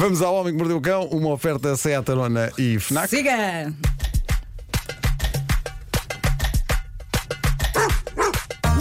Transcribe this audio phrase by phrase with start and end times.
[0.00, 3.10] Vamos ao Homem que Mordeu o Cão, uma oferta Seat Arona e FNAC.
[3.10, 3.70] Siga!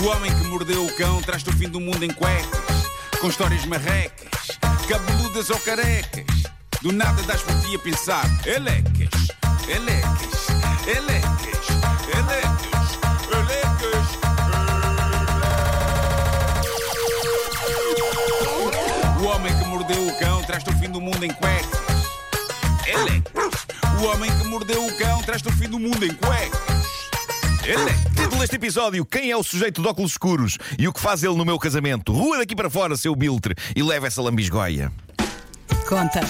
[0.02, 2.86] O homem que mordeu o cão traz-te o fim do mundo em cuecas,
[3.20, 4.30] com histórias marrecas,
[4.88, 6.44] cabeludas ou carecas.
[6.82, 9.28] Do nada das por ti a pensar, elecas,
[9.68, 10.48] elecas,
[10.88, 11.68] elecas,
[12.16, 12.98] elecas,
[13.36, 14.08] elecas.
[19.22, 20.29] O homem que mordeu o cão
[20.60, 21.80] traz-te o fim do mundo em cuecas.
[22.86, 23.68] Elecas.
[24.02, 26.88] O homem que mordeu o cão traz-te o fim do mundo em cuecas.
[27.66, 28.14] Elecas.
[28.16, 31.36] Título deste episódio: Quem é o sujeito de óculos escuros e o que faz ele
[31.36, 32.12] no meu casamento?
[32.12, 34.92] Rua daqui para fora, seu biltre, e leva essa lambisgoia.
[35.88, 36.22] Conta.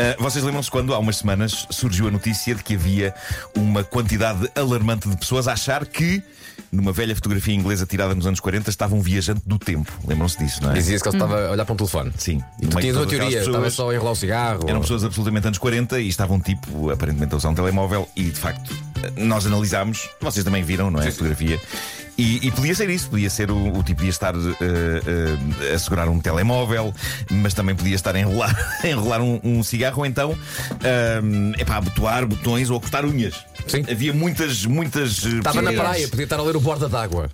[0.00, 3.14] Ah, vocês lembram-se quando há umas semanas surgiu a notícia de que havia
[3.54, 6.22] uma quantidade alarmante de pessoas a achar que,
[6.72, 9.92] numa velha fotografia inglesa tirada nos anos 40, estava um viajante do tempo.
[10.06, 10.74] Lembram-se disso, não é?
[10.74, 12.12] Dizia-se que ele estava a olhar para um telefone.
[12.16, 12.40] Sim.
[12.62, 14.60] E tu tinhas uma teoria, estava pessoas- só a enrolar o cigarro.
[14.64, 18.24] Eram ou- pessoas absolutamente anos 40 e estavam tipo, aparentemente, a usar um telemóvel e
[18.24, 18.72] de facto
[19.16, 21.08] nós analisámos, vocês também viram, não é?
[21.08, 21.60] A fotografia.
[22.20, 24.38] E, e podia ser isso, podia ser o, o tipo podia estar eh,
[25.62, 26.92] eh, a segurar um telemóvel,
[27.30, 30.36] mas também podia estar a enrolar, a enrolar um, um cigarro ou então
[30.82, 31.20] é
[31.60, 33.34] epá, abotoar botões ou a cortar unhas.
[33.66, 33.84] Sim.
[33.90, 35.24] Havia muitas, muitas.
[35.24, 37.30] eh, Estava na praia, podia estar a ler o borda d'água.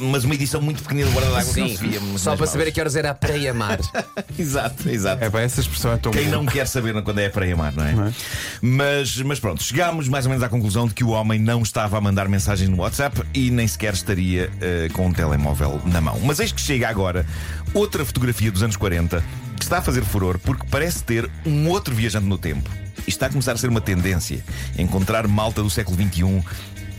[0.00, 2.00] Mas uma edição muito pequenina do Guarda d'Água que não se via.
[2.00, 3.78] mas Só para saber a que horas era a praia-mar.
[4.38, 5.24] Exato, exato.
[5.24, 6.36] É pá, essa expressão é tão Quem boa.
[6.36, 8.12] não quer saber quando é para mar, não é?
[8.60, 11.96] Mas, mas pronto, chegámos mais ou menos à conclusão de que o homem não estava
[11.96, 16.18] a mandar mensagens no WhatsApp e nem sequer estaria eh, com um telemóvel na mão.
[16.24, 17.26] Mas eis que chega agora
[17.74, 19.22] outra fotografia dos anos 40
[19.56, 22.70] que está a fazer furor porque parece ter um outro viajante no tempo.
[23.06, 24.44] E está a começar a ser uma tendência
[24.78, 26.42] encontrar malta do século XXI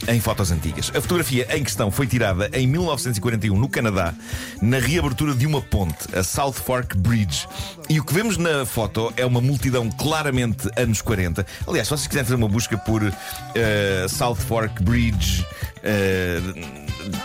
[0.08, 0.92] em fotos antigas.
[0.96, 4.14] A fotografia em questão foi tirada em 1941 no Canadá,
[4.62, 7.48] na reabertura de uma ponte, a South Fork Bridge.
[7.90, 11.46] E o que vemos na foto é uma multidão claramente anos 40.
[11.68, 15.46] Aliás, se vocês quiserem fazer uma busca por eh, South Fork Bridge,
[15.84, 16.42] eh,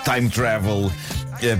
[0.05, 0.91] time travel.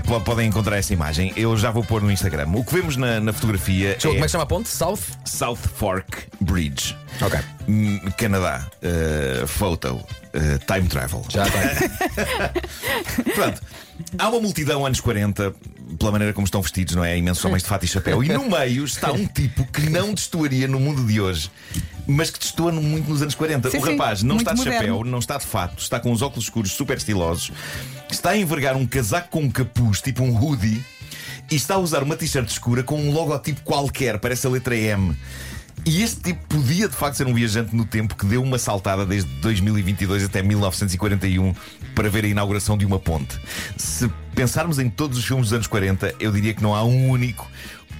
[0.05, 1.33] po- podem encontrar essa imagem.
[1.35, 2.47] Eu já vou pôr no Instagram.
[2.53, 4.69] O que vemos na, na fotografia Como é é que chama a ponte?
[4.69, 4.99] South?
[5.25, 6.95] South Fork Bridge.
[7.21, 7.39] Ok.
[7.67, 8.65] Hum, Canadá.
[8.81, 9.99] eh, photo.
[10.33, 11.23] eh, time travel.
[11.29, 12.53] Já está.
[13.35, 13.61] Pronto.
[14.17, 15.53] Há uma multidão anos 40,
[15.99, 17.15] pela maneira como estão vestidos, não é?
[17.17, 18.23] Imensos homens de fato e chapéu.
[18.23, 21.51] E no meio está um tipo que não destoaria no mundo de hoje,
[22.07, 23.69] mas que destoa muito nos anos 40.
[23.69, 24.79] Sim, o sim, rapaz não muito está de moderno.
[24.79, 27.51] chapéu, não está de fato, está com os óculos escuros super estilosos,
[28.11, 30.83] está a envergar um casaco com um capuz, tipo um hoodie,
[31.51, 35.15] e está a usar uma t-shirt escura com um logotipo qualquer, parece a letra M.
[35.85, 39.05] E este tipo podia de facto ser um viajante no tempo que deu uma saltada
[39.05, 41.53] desde 2022 até 1941
[41.93, 43.37] para ver a inauguração de uma ponte.
[43.75, 47.09] Se pensarmos em todos os filmes dos anos 40, eu diria que não há um
[47.09, 47.49] único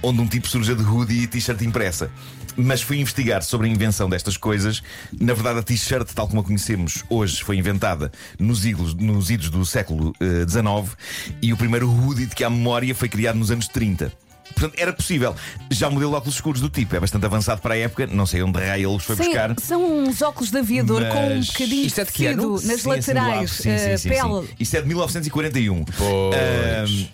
[0.04, 2.10] onde um tipo surja de hoodie e t-shirt impressa.
[2.56, 4.82] Mas fui investigar sobre a invenção destas coisas.
[5.18, 9.50] Na verdade, a t-shirt, tal como a conhecemos hoje, foi inventada nos idos, nos idos
[9.50, 10.96] do século eh, XIX
[11.42, 14.12] e o primeiro hoodie de que há memória foi criado nos anos 30.
[14.54, 15.34] Portanto, era possível.
[15.70, 18.24] Já o modelo de óculos escuros do tipo é bastante avançado para a época, não
[18.24, 19.54] sei onde raio ele os foi Sim, buscar.
[19.60, 22.60] são uns óculos de aviador com um Mas- bocadinho Isto é de que tecido nas
[22.62, 23.50] Sim, do laterais.
[23.50, 24.46] Sim, eh, sim, sim, pele.
[24.46, 24.54] sim.
[24.60, 25.84] Isto é de 1941.
[25.84, 26.90] Pois.
[26.90, 27.06] Ahm,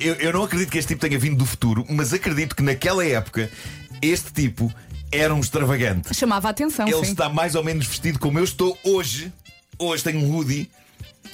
[0.00, 3.04] eu, eu não acredito que este tipo tenha vindo do futuro, mas acredito que naquela
[3.06, 3.50] época
[4.02, 4.72] este tipo
[5.10, 6.14] era um extravagante.
[6.14, 7.12] Chamava a atenção, Ele sim.
[7.12, 9.32] está mais ou menos vestido como eu estou hoje.
[9.78, 10.70] Hoje tenho um hoodie.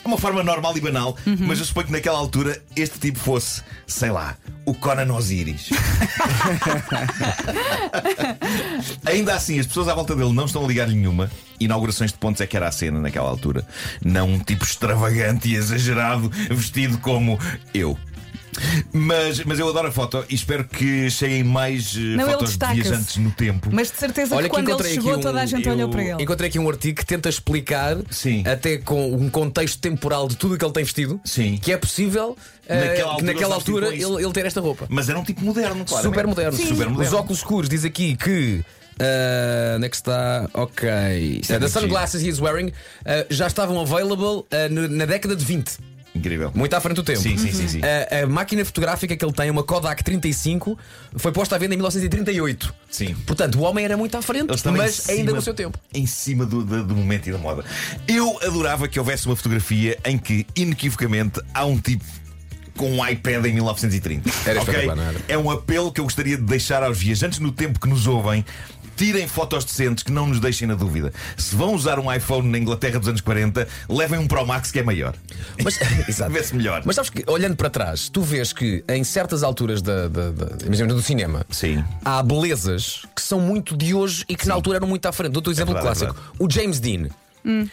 [0.05, 1.37] É uma forma normal e banal, Uhum.
[1.41, 5.71] mas eu suponho que naquela altura este tipo fosse, sei lá, o Conan Osiris.
[9.07, 11.31] Ainda assim, as pessoas à volta dele não estão a ligar nenhuma.
[11.59, 13.67] Inaugurações de pontos é que era a cena naquela altura.
[14.05, 17.39] Não um tipo extravagante e exagerado, vestido como
[17.73, 17.99] eu.
[18.93, 22.51] Mas, mas eu adoro a foto e espero que cheguem mais eh, Não, ele fotos
[22.51, 22.81] de destaca-se.
[22.83, 23.69] viajantes no tempo.
[23.73, 25.69] Mas de certeza Olha que que quando ele encontrei chegou, aqui um- toda a gente
[25.69, 26.23] olhou para ele.
[26.23, 28.43] Encontrei aqui um artigo que tenta explicar, Sim.
[28.47, 31.59] até com um contexto temporal de tudo o que ele tem vestido, Sim.
[31.61, 32.37] que é possível
[32.69, 34.19] eh, Naquela que altura naquela eles vestiu altura com isso.
[34.19, 34.87] ele, ele ter esta roupa.
[34.89, 36.05] Mas era um tipo moderno, claro.
[36.05, 36.57] Super moderno.
[36.59, 37.01] Super moderno.
[37.03, 38.65] Os óculos escuros diz aqui que.
[39.01, 40.49] ah, onde é que está?
[40.55, 40.89] Ok.
[41.41, 42.73] Isto é, the muito sunglasses he is wearing
[43.05, 45.73] ah, já estavam available ah, no- na década de 20.
[46.15, 46.53] Incrível.
[46.55, 47.19] Muito à frente do tempo.
[47.21, 47.81] Sim, sim, sim, sim.
[47.83, 50.79] A, a máquina fotográfica que ele tem, uma Kodak 35,
[51.17, 52.73] foi posta à venda em 1938.
[52.89, 53.15] Sim.
[53.27, 55.79] Portanto, o homem era muito à frente, mas em ainda cima- no seu tempo.
[55.93, 57.65] Em cima do, do, do momento e da moda.
[58.07, 62.05] Eu adorava que houvesse uma fotografia em que, inequivocamente, há um tipo
[62.77, 64.29] com um iPad em 1930.
[64.47, 64.75] Era ok?
[64.75, 65.21] espetacular, não era?
[65.29, 68.45] É um apelo que eu gostaria de deixar aos viajantes no tempo que nos ouvem.
[68.97, 71.13] Tirem fotos decentes que não nos deixem na dúvida.
[71.37, 74.79] Se vão usar um iPhone na Inglaterra dos anos 40, levem um Pro Max que
[74.79, 75.15] é maior.
[75.63, 76.33] Mas, exato.
[76.33, 76.83] Vê-se melhor.
[76.85, 80.67] Mas sabes que, olhando para trás, tu vês que em certas alturas da, da, da-
[80.67, 81.85] imagina, do cinema Sim.
[82.05, 85.33] há belezas que são muito de hoje e que na altura eram muito à frente.
[85.33, 87.09] Dou-te o exemplo verdade, é clássico: o James Dean.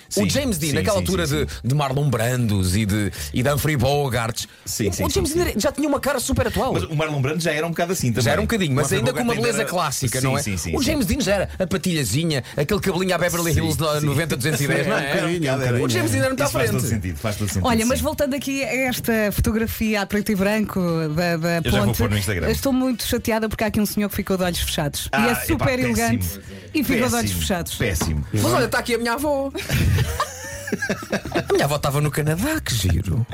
[0.10, 3.12] Sim, o James Dean, sim, naquela sim, altura sim, de, de Marlon Brandos e de,
[3.34, 6.20] e de Humphrey Bogart, Sim, o, sim, o James sim, Dean já tinha uma cara
[6.20, 6.74] super atual.
[6.74, 8.24] Mas o Marlon Brando já era um bocado assim também.
[8.24, 10.44] Já era um bocadinho, mas ainda com uma Bogart beleza era- clássica, Sim, não é?
[10.44, 10.86] Sim, sim, o sim.
[10.86, 14.06] James Dean já era a patilhazinha, aquele cabelinho à Beverly Hills no- sim.
[14.08, 15.16] 90, 210, não um é?
[15.16, 15.86] bocadinho, é um O bocadinho.
[15.86, 16.94] O James Dean era muito à Isso faz todo frente.
[16.94, 17.66] sentido, faz todo sentido.
[17.68, 20.80] Olha, mas voltando aqui a esta fotografia a preto e branco
[21.16, 22.04] da, da ponte,
[22.52, 25.08] estou muito chateada porque há aqui um senhor que ficou de olhos fechados.
[25.12, 26.42] Ah, e é epá, super péssimo.
[26.74, 27.76] E ficou de olhos fechados.
[27.76, 28.26] Péssimo.
[28.32, 29.52] Mas olha, está aqui a minha avó.
[31.50, 33.26] A minha avó estava no Canadá, que giro.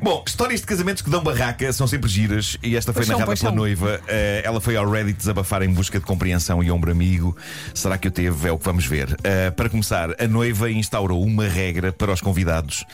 [0.00, 3.52] Bom, histórias de casamentos que dão barraca são sempre giras e esta foi narrada pela
[3.52, 4.00] noiva.
[4.08, 7.36] Eh, ela foi ao Reddit desabafar em busca de compreensão e ombro amigo.
[7.74, 8.48] Será que o teve?
[8.48, 9.16] É o que vamos ver.
[9.22, 12.84] Eh, para começar, a noiva instaurou uma regra para os convidados,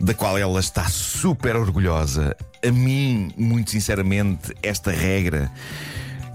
[0.00, 2.36] da qual ela está super orgulhosa.
[2.64, 5.50] A mim, muito sinceramente, esta regra.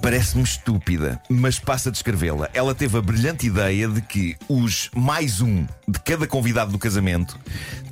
[0.04, 2.50] Parece-me estúpida, mas passa a descrevê-la.
[2.54, 7.40] Ela teve a brilhante ideia de que os mais um de cada convidado do casamento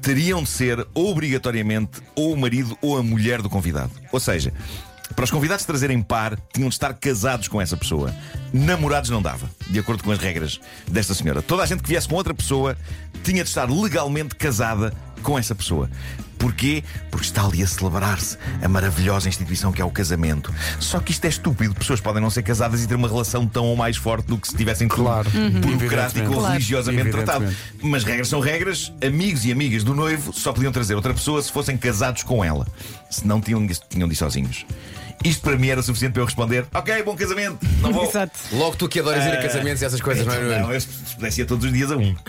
[0.02, 3.92] teriam de ser obrigatoriamente ou o marido ou a mulher do convidado.
[4.12, 4.52] Ou seja,
[5.16, 8.14] para os convidados trazerem par, tinham de estar casados com essa pessoa.
[8.52, 10.60] Namorados não dava, de acordo com as regras
[10.90, 11.42] desta senhora.
[11.42, 12.78] Toda a gente que viesse com outra pessoa
[13.24, 15.90] tinha de estar legalmente casada com essa pessoa.
[16.38, 16.84] Porquê?
[17.12, 20.52] Porque está ali a celebrar-se a maravilhosa instituição que é o casamento.
[20.80, 21.76] Só que isto é estúpido.
[21.76, 24.48] Pessoas podem não ser casadas e ter uma relação tão ou mais forte do que
[24.48, 25.30] se tivessem Claro.
[25.36, 25.52] Uhum.
[25.62, 26.52] burocrático ou Evidentemente.
[26.52, 27.56] religiosamente tratado.
[27.84, 28.92] Mas regras são regras.
[29.06, 32.66] Amigos e amigas do noivo só podiam trazer outra pessoa se fossem casados com ela.
[33.10, 34.66] Se não, tinham, tinham de ir sozinhos.
[35.24, 38.06] Isto para mim era suficiente para eu responder: Ok, bom casamento, não vou.
[38.10, 38.40] Exato.
[38.54, 40.40] Logo tu que adoras ir a casamentos e essas coisas, não é?
[40.40, 40.74] Não, Nuno?
[40.74, 42.16] eu se pudesse ir todos os dias a um.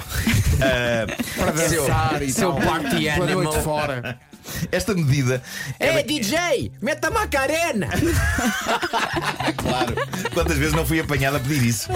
[0.61, 1.07] Ah,
[1.37, 2.61] Para Seu- dançar e seu tal.
[2.61, 3.53] party Pela animal.
[3.63, 4.19] fora.
[4.71, 5.43] esta medida.
[5.79, 7.89] É era- DJ, meta a Macarena!
[9.57, 9.95] Claro.
[10.35, 11.89] Quantas vezes não fui apanhado a pedir isso?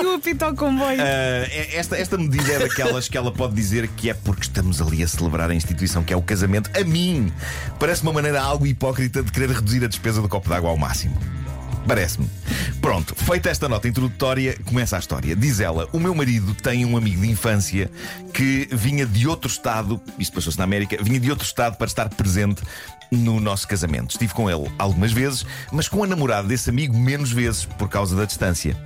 [0.00, 1.00] E o apito ao comboio.
[1.00, 5.02] Ah, esta, esta medida é daquelas que ela pode dizer que é porque estamos ali
[5.02, 6.70] a celebrar a instituição que é o casamento.
[6.78, 7.32] A mim,
[7.78, 11.16] parece uma maneira algo hipócrita de querer reduzir a despesa do copo d'água ao máximo.
[11.86, 12.28] Parece-me.
[12.80, 15.34] Pronto, feita esta nota introdutória, começa a história.
[15.36, 17.90] Diz ela: O meu marido tem um amigo de infância
[18.32, 22.08] que vinha de outro estado, isto passou-se na América, vinha de outro estado para estar
[22.08, 22.62] presente
[23.10, 24.10] no nosso casamento.
[24.10, 28.16] Estive com ele algumas vezes, mas com a namorada desse amigo menos vezes, por causa
[28.16, 28.76] da distância.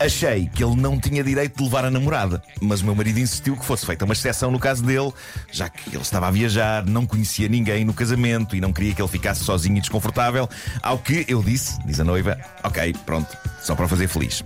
[0.00, 3.56] Achei que ele não tinha direito de levar a namorada, mas o meu marido insistiu
[3.56, 5.12] que fosse feita uma exceção no caso dele,
[5.50, 9.00] já que ele estava a viajar, não conhecia ninguém no casamento e não queria que
[9.00, 10.48] ele ficasse sozinho e desconfortável.
[10.82, 12.31] Ao que eu disse, diz a noiva,
[12.62, 14.42] ok, pronto, só para o fazer feliz.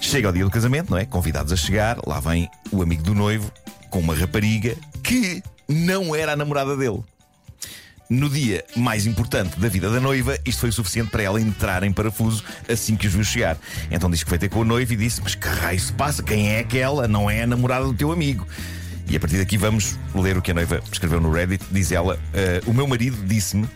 [0.00, 1.04] Chega ao dia do casamento, não é?
[1.04, 3.50] Convidados a chegar, lá vem o amigo do noivo
[3.90, 7.02] com uma rapariga que não era a namorada dele.
[8.08, 11.82] No dia mais importante da vida da noiva, isto foi o suficiente para ela entrar
[11.82, 13.58] em parafuso assim que os viu chegar.
[13.90, 16.22] Então disse que foi ter com o noivo e disse: Mas que raio se passa?
[16.22, 17.08] Quem é aquela?
[17.08, 18.46] Não é a namorada do teu amigo.
[19.08, 21.64] E a partir daqui vamos ler o que a noiva escreveu no Reddit.
[21.72, 23.68] Diz ela: "Ah, O meu marido disse-me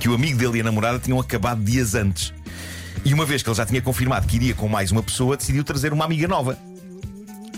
[0.00, 2.34] que o amigo dele e a namorada tinham acabado dias antes.
[3.04, 5.62] E uma vez que ele já tinha confirmado que iria com mais uma pessoa, decidiu
[5.64, 6.58] trazer uma amiga nova.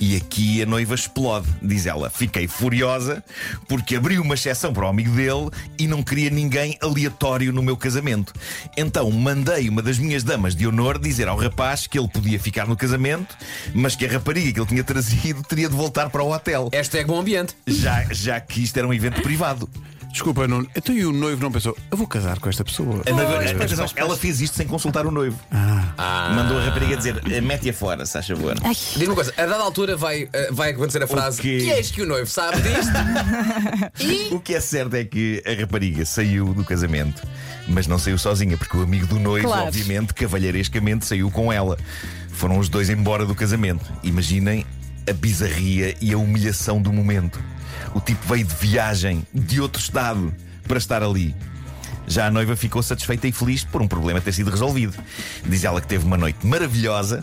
[0.01, 2.09] E aqui a noiva explode, diz ela.
[2.09, 3.23] Fiquei furiosa
[3.67, 7.77] porque abri uma exceção para o amigo dele e não queria ninguém aleatório no meu
[7.77, 8.33] casamento.
[8.77, 12.67] Então mandei uma das minhas damas de honor dizer ao rapaz que ele podia ficar
[12.67, 13.37] no casamento,
[13.75, 16.71] mas que a rapariga que ele tinha trazido teria de voltar para o hotel.
[16.73, 17.57] Hashtag bom ambiente.
[17.67, 19.69] Já, já que isto era um evento privado.
[20.13, 20.67] Desculpa, Nuno.
[20.75, 23.03] Então e o noivo não pensou, eu vou casar com esta pessoa.
[23.07, 24.05] A noiva- Pois, pois, atenção, pois, pois.
[24.05, 25.39] ela fez isto sem consultar o noivo.
[25.53, 26.33] Ah.
[26.35, 28.55] Mandou a rapariga dizer: mete-a fora, se faz favor.
[28.59, 31.59] Diz-me uma coisa, a dada altura vai, eh, vai acontecer a frase quê?
[31.59, 32.93] que és que o noivo sabe disto?
[34.01, 37.23] e O que é certo é que a rapariga saiu do casamento,
[37.69, 39.67] mas não saiu sozinha, porque o amigo do noivo, Claro.
[39.67, 41.77] obviamente, cavalheirescamente saiu com ela.
[42.31, 43.85] Foram os dois embora do casamento.
[44.03, 44.65] Imaginem
[45.09, 47.41] a bizarria e a humilhação do momento.
[47.95, 50.35] O tipo veio de viagem de outro estado
[50.67, 51.35] para estar ali.
[52.07, 54.95] Já a noiva ficou satisfeita e feliz por um problema ter sido resolvido.
[55.45, 57.23] Diz ela que teve uma noite maravilhosa,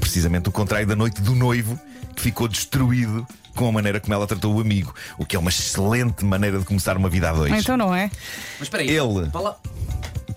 [0.00, 1.78] precisamente o contrário da noite do noivo,
[2.16, 5.50] que ficou destruído com a maneira como ela tratou o amigo, o que é uma
[5.50, 7.52] excelente maneira de começar uma vida a dois.
[7.52, 8.10] Então não é?
[8.58, 8.88] Mas espera aí.
[8.88, 9.28] Ele.
[9.30, 9.58] Fala-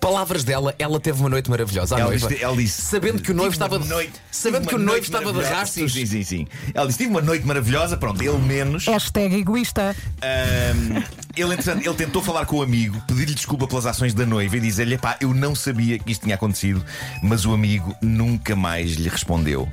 [0.02, 1.94] Palavras dela, ela teve uma noite maravilhosa.
[1.94, 2.28] Ela noiva.
[2.28, 4.78] disse, ela disse, Sabendo que o noivo "Tive uma estava de- noite- sabendo que o
[4.78, 5.92] noivo estava de maravilhosa." rastros.
[5.92, 6.46] Sim, sim, sim, sim.
[6.74, 8.84] Ela disse: tive uma noite maravilhosa, pronto, ele menos.
[8.86, 9.94] Hashtag egoísta.
[10.20, 11.02] Ahm,
[11.36, 14.60] ele, entretanto, ele tentou falar com o amigo, pedir-lhe desculpa pelas ações da noiva e
[14.60, 16.84] dizer-lhe: pá, eu não sabia que isto tinha acontecido,
[17.22, 19.68] mas o amigo nunca mais lhe respondeu.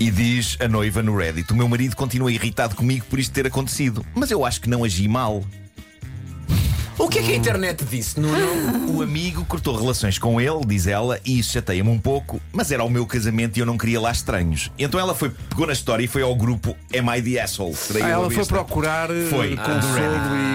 [0.00, 3.46] E diz a noiva no Reddit: o meu marido continua irritado comigo por isto ter
[3.46, 5.44] acontecido, mas eu acho que não agi mal.
[7.22, 8.18] O que é que a internet disse?
[8.18, 8.82] Nuno?
[8.98, 12.82] O amigo cortou relações com ele, diz ela, e isso chateia-me um pouco, mas era
[12.82, 14.72] o meu casamento e eu não queria lá estranhos.
[14.76, 17.74] Então ela foi, pegou na história e foi ao grupo Am I the Asshole?
[18.02, 19.56] Ah, a ela foi procurar eh, Foi.
[19.56, 19.80] consolo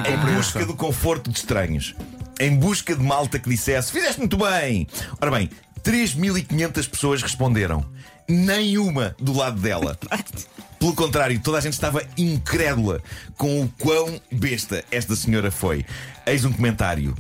[0.06, 0.66] e Em busca compreensão.
[0.68, 1.96] do conforto de estranhos.
[2.38, 4.88] Em busca de malta que dissesse: Fizeste muito bem.
[5.22, 5.50] Ora bem,
[5.84, 7.86] 3.500 pessoas responderam.
[8.28, 9.98] Nenhuma do lado dela.
[10.80, 13.02] Pelo contrário, toda a gente estava incrédula
[13.36, 15.86] com o quão besta esta senhora foi.
[16.26, 17.16] Eis um comentário.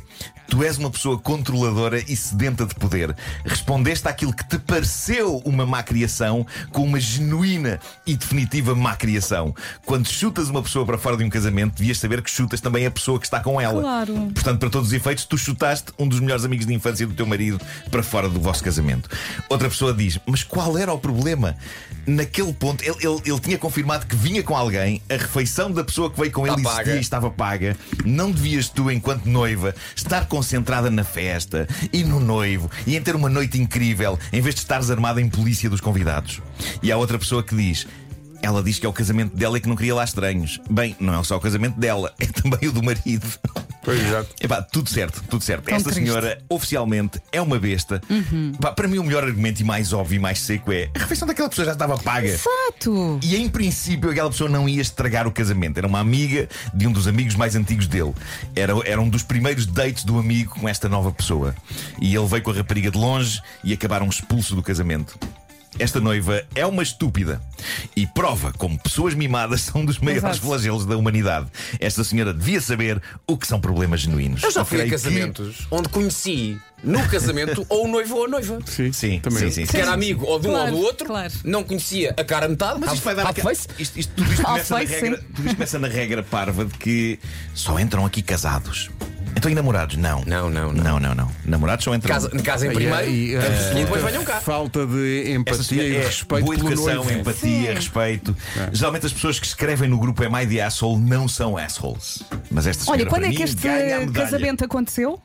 [0.49, 3.13] Tu és uma pessoa controladora e sedenta de poder.
[3.43, 9.53] Respondeste àquilo que te pareceu uma má criação com uma genuína e definitiva má criação.
[9.85, 12.91] Quando chutas uma pessoa para fora de um casamento, devias saber que chutas também a
[12.91, 13.81] pessoa que está com ela.
[13.81, 14.13] Claro.
[14.33, 17.25] Portanto, para todos os efeitos, tu chutaste um dos melhores amigos de infância do teu
[17.25, 17.59] marido
[17.91, 19.09] para fora do vosso casamento.
[19.49, 21.57] Outra pessoa diz: Mas qual era o problema?
[22.05, 26.12] Naquele ponto, ele, ele- ele tinha confirmado que vinha com alguém, a refeição da pessoa
[26.12, 26.98] que veio com ele Está existia paga.
[26.98, 27.77] e estava paga.
[28.04, 33.16] Não devias tu, enquanto noiva, estar concentrada na festa e no noivo e em ter
[33.16, 36.42] uma noite incrível, em vez de estares armada em polícia dos convidados.
[36.84, 37.88] E há outra pessoa que diz.
[38.42, 40.60] Ela diz que é o casamento dela e que não queria lá estranhos.
[40.70, 43.25] Bem, não é só o casamento dela, é também o do marido.
[43.88, 44.36] Pois, exato.
[44.41, 45.63] Epá, tudo certo, tudo certo.
[45.63, 46.06] Tão Esta triste.
[46.06, 48.01] senhora oficialmente é uma besta.
[48.60, 51.25] Pá, para mim, o melhor argumento e mais óbvio e mais seco é a refeição
[51.25, 52.27] daquela pessoa já estava paga.
[52.27, 53.17] Exato.
[53.24, 55.77] E em princípio aquela pessoa não ia estragar o casamento.
[55.77, 58.13] Era uma amiga de um dos amigos mais antigos dele.
[58.53, 61.56] Era, era um dos primeiros dates do amigo com esta nova pessoa.
[62.01, 65.17] E ele veio com a rapariga de longe e acabaram expulso do casamento.
[65.79, 67.41] Esta noiva é uma estúpida
[67.96, 70.41] e prova como pessoas mimadas são dos maiores Exato.
[70.48, 71.48] flagelos da humanidade.
[71.79, 74.41] Esta senhora devia saber o que são problemas genuínos.
[74.43, 78.25] Eu já fui a creio que- casamentos onde conheci no casamento ou o noivo ou
[78.25, 78.60] a noiva.
[78.65, 79.39] Sim, Sim, também.
[79.51, 81.34] sim, sim, Que era amigo ou de um Claro, ou do outro, claro.
[81.43, 83.67] não conhecia a cara a metade, Mas isto vai dar half face.
[83.79, 86.74] isto, isto- tudo, isto começa na Half-face, regra, tudo isto começa na regra parva de
[86.77, 87.19] que
[87.53, 88.89] só entram aqui casados.
[89.38, 89.96] Então e namorados?
[89.98, 90.24] Não.
[90.25, 90.84] Não, não, não.
[90.84, 91.32] Não, não, não.
[91.46, 92.13] Namorados só entram.
[92.13, 93.41] Casa, casa em E, primeiro e, e, a
[93.74, 94.41] depois venham cá.
[94.41, 97.12] Falta de empatia e é respeito boa educação, noivo.
[97.12, 98.36] empatia, respeito.
[98.74, 102.24] Geralmente as pessoas que escrevem no grupo Am I the Asshole não são assholes.
[102.51, 103.62] Mas esta Olha, quando é que este
[104.13, 105.22] casamento aconteceu?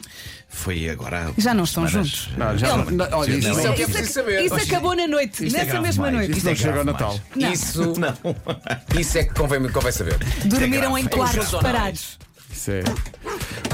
[0.49, 1.33] Foi agora.
[1.39, 2.09] Já não estão semanas.
[2.11, 2.37] juntos.
[2.37, 4.45] Não, já não- não, olha, isso Isso não- é o que é preciso saber.
[4.45, 6.27] Isso acabou na noite, Isto é nessa grave mesma demais.
[6.29, 6.37] noite.
[6.37, 7.21] Isso não é chega ao Natal.
[7.35, 7.53] Não.
[7.53, 9.01] Isso, Não.
[9.01, 10.19] isso é que convém, convém saber.
[10.45, 11.17] Dormiram em grave.
[11.17, 12.19] quartos separados.
[12.53, 12.83] Isso é.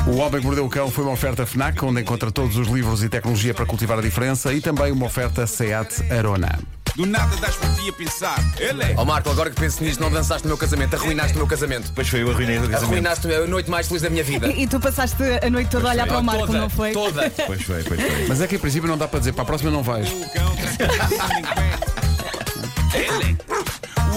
[0.08, 3.02] O Homem que Mordeu o Cão foi uma oferta FNAC, onde encontra todos os livros
[3.02, 6.58] e tecnologia para cultivar a diferença, e também uma oferta SEAT Arona.
[6.96, 8.38] Do nada das por ti a pensar.
[8.58, 8.94] Ele é.
[8.96, 11.88] Ó Marco, agora que penso nisto, não dançaste no meu casamento, arruinaste o meu casamento.
[11.88, 12.84] Depois foi eu arruinei o casamento.
[12.84, 14.48] Arruinaste a noite mais feliz da minha vida.
[14.48, 16.92] E, e tu passaste a noite toda a olhar para o Marco, toda, não foi?
[16.92, 17.30] Toda.
[17.46, 18.26] Pois foi, pois foi.
[18.26, 20.10] Mas é que em princípio não dá para dizer, para a próxima não vais.
[20.10, 20.56] O cão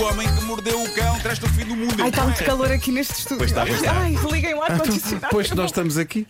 [0.02, 2.72] O homem que mordeu o cão traz-te o fim do mundo Ai, está muito calor
[2.72, 3.38] aqui neste estúdio.
[3.38, 3.92] Pois está, pois está.
[4.00, 5.22] Ai, liguem o ar-condicionado.
[5.22, 6.26] Depois que nós estamos aqui.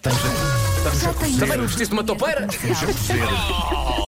[1.39, 2.45] Também não vestiste uma topeira?